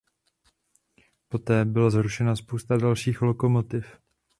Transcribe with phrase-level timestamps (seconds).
[1.29, 3.87] Poté byla zrušena spousta dalších lokomotiv.